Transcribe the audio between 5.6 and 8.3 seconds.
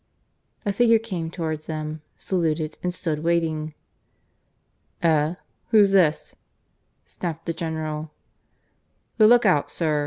Who's this?" snapped the General.